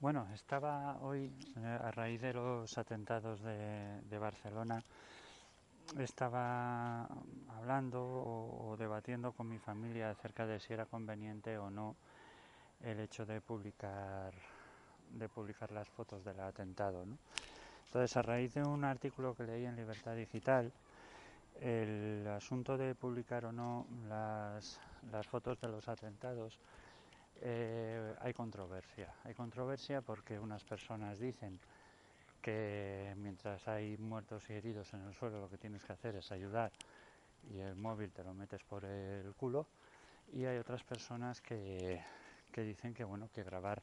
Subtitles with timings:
[0.00, 4.82] Bueno, estaba hoy, eh, a raíz de los atentados de, Barcelona,
[5.98, 7.06] estaba
[7.58, 11.96] hablando o, debatiendo con mi familia acerca de si era conveniente o no
[12.82, 14.32] el hecho de publicar,
[15.10, 17.04] de publicar las fotos del atentado.
[17.84, 20.72] Entonces, a raíz de un artículo que leí en Libertad Digital,
[21.60, 24.80] el asunto de publicar o no las,
[25.12, 26.58] las fotos de los atentados
[27.40, 29.14] eh, hay controversia.
[29.24, 31.58] Hay controversia porque unas personas dicen
[32.40, 36.32] que mientras hay muertos y heridos en el suelo lo que tienes que hacer es
[36.32, 36.72] ayudar
[37.50, 39.66] y el móvil te lo metes por el culo
[40.32, 42.02] y hay otras personas que,
[42.50, 43.82] que dicen que bueno que grabar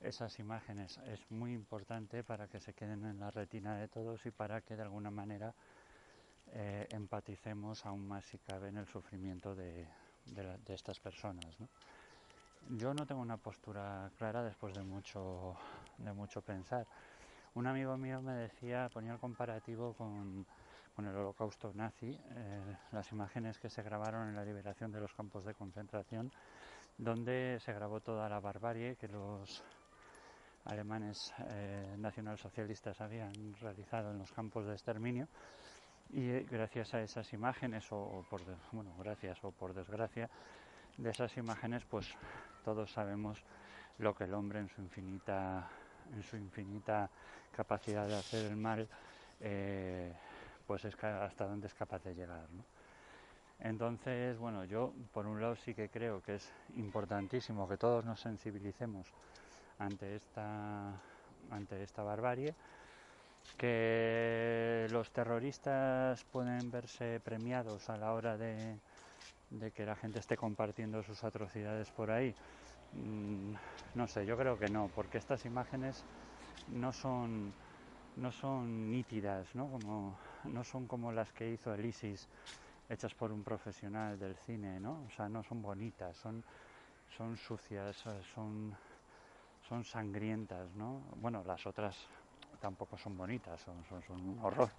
[0.00, 4.30] esas imágenes es muy importante para que se queden en la retina de todos y
[4.30, 5.54] para que de alguna manera
[6.52, 9.86] eh, empaticemos aún más si cabe en el sufrimiento de,
[10.26, 11.58] de, estas personas.
[11.60, 11.68] ¿no?
[12.76, 15.54] Yo no tengo una postura clara después de mucho,
[15.98, 16.86] de mucho pensar.
[17.54, 20.46] Un amigo mío me decía, ponía el comparativo con,
[20.96, 25.44] el holocausto nazi, eh, las imágenes que se grabaron en la liberación de los campos
[25.44, 26.32] de concentración,
[26.96, 29.62] donde se grabó toda la barbarie que los
[30.64, 35.28] alemanes eh, nacionalsocialistas habían realizado en los campos de exterminio
[36.08, 40.28] y gracias a esas imágenes o, o por bueno gracias o por desgracia
[40.96, 42.08] de esas imágenes pues
[42.64, 43.42] todos sabemos
[43.98, 45.68] lo que el hombre en su infinita
[46.14, 47.08] en su infinita
[47.54, 48.88] capacidad de hacer el mal
[49.40, 50.12] eh,
[50.66, 52.64] pues es hasta dónde es capaz de llegar ¿no?
[53.60, 58.20] entonces bueno yo por un lado sí que creo que es importantísimo que todos nos
[58.20, 59.06] sensibilicemos
[59.78, 60.92] ante esta
[61.50, 62.54] ante esta barbarie
[63.56, 68.78] que los terroristas pueden verse premiados a la hora de,
[69.58, 72.34] de que la gente esté compartiendo sus atrocidades por ahí.
[72.92, 73.54] Mm,
[73.94, 76.04] no sé, yo creo que no, porque estas imágenes
[76.68, 77.52] no son,
[78.16, 79.70] no son nítidas, ¿no?
[79.70, 82.28] Como, no son como las que hizo el ISIS
[82.88, 85.04] hechas por un profesional del cine, ¿no?
[85.06, 86.42] O sea, no son bonitas, son,
[87.16, 87.96] son sucias,
[88.34, 88.74] son,
[89.68, 91.00] son sangrientas, ¿no?
[91.16, 91.96] Bueno, las otras
[92.60, 94.70] tampoco son bonitas, son, son, son un horror.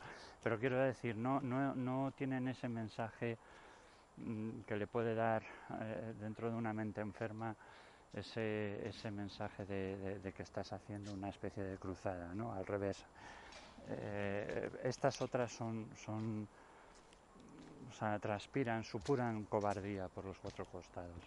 [0.44, 3.38] Pero quiero decir, no, no, no tienen ese mensaje
[4.66, 5.44] que le puede dar
[5.81, 7.56] eh, dentro de una mente enferma
[8.13, 12.53] ese, ese mensaje de, que estás haciendo una especie de cruzada, ¿no?
[12.53, 13.03] Al revés.
[13.90, 16.47] Eh, estas otras son, son
[17.90, 21.23] o sea, transpiran, supuran cobardía por los cuatro costados.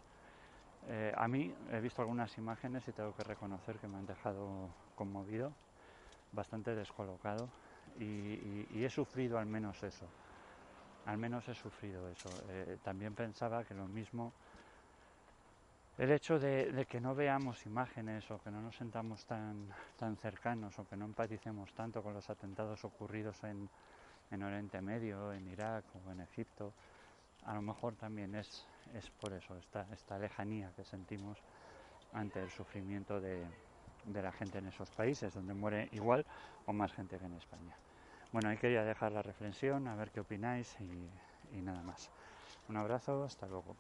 [0.89, 4.69] Eh, a mí he visto algunas imágenes y tengo que reconocer que me han dejado
[4.95, 5.53] conmovido,
[6.33, 7.49] bastante descolocado
[7.99, 10.07] y he sufrido al menos eso.
[11.07, 12.29] Al menos he sufrido eso.
[12.49, 14.33] Eh, también pensaba que lo mismo
[15.99, 19.69] el hecho de, de, que no veamos imágenes o que no nos sentamos tan,
[19.99, 23.71] tan cercanos o que no empaticemos tanto con los atentados ocurridos en,
[24.31, 26.75] en Oriente Medio, en Irak o en Egipto,
[27.47, 31.39] a lo mejor también es, es por eso, esta, esta lejanía que sentimos
[32.13, 33.47] ante el sufrimiento de,
[34.05, 36.27] de la gente en esos países, donde muere igual
[36.67, 37.75] o más gente que en España.
[38.33, 41.11] Bueno, ahí quería dejar la reflexión, a ver qué opináis y,
[41.57, 42.11] y nada más.
[42.69, 43.77] Un abrazo, hasta luego.